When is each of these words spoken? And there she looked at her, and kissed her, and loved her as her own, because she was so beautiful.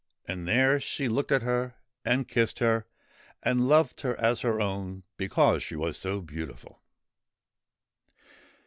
And 0.25 0.47
there 0.47 0.79
she 0.79 1.07
looked 1.07 1.31
at 1.31 1.43
her, 1.43 1.75
and 2.03 2.27
kissed 2.27 2.57
her, 2.57 2.87
and 3.43 3.67
loved 3.69 4.01
her 4.01 4.19
as 4.19 4.41
her 4.41 4.59
own, 4.59 5.03
because 5.15 5.61
she 5.61 5.75
was 5.75 5.95
so 5.95 6.21
beautiful. 6.21 6.81